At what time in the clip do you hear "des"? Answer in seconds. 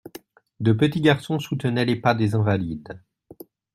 2.15-2.33